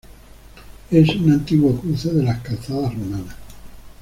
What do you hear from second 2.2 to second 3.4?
las calzadas romanas.